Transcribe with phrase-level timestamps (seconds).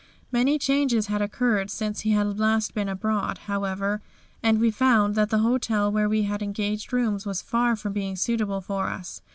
[0.31, 4.01] Many changes had occurred since he had last been abroad, however,
[4.41, 8.15] and we found that the hotel where we had engaged rooms was far from being
[8.15, 9.21] suitable for us.